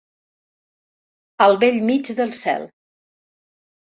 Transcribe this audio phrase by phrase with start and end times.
[1.45, 2.65] Al bell mig del cel.